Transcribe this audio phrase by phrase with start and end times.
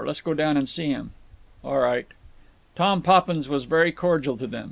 [0.05, 1.11] Let's go down and see him."
[1.63, 2.07] "All right."
[2.75, 4.59] Tom Poppins was very cordial to them.